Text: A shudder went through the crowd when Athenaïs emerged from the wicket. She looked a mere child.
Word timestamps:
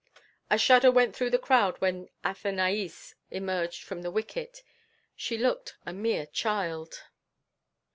A 0.49 0.57
shudder 0.57 0.89
went 0.89 1.15
through 1.15 1.29
the 1.29 1.37
crowd 1.37 1.77
when 1.79 2.09
Athenaïs 2.25 3.13
emerged 3.29 3.83
from 3.83 4.01
the 4.01 4.09
wicket. 4.09 4.63
She 5.15 5.37
looked 5.37 5.77
a 5.85 5.93
mere 5.93 6.25
child. 6.25 7.03